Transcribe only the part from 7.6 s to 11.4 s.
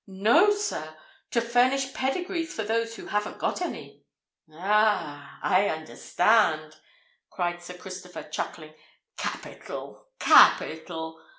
Sir Christopher, chuckling. "Capital! capital!